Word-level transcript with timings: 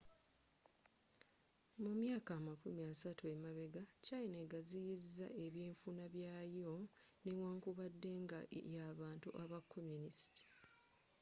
mu 1.81 1.91
myaka 2.01 2.29
amakumi 2.39 2.81
asatu 2.93 3.23
emabegga 3.33 3.81
china 4.05 4.35
eggaziyiza 4.43 5.27
ebynfuna 5.45 6.03
byayo 6.13 6.73
newankubadde 7.23 8.11
nga 8.23 8.39
y'abantu 8.73 9.29
aba 9.43 9.59
communist 9.71 10.35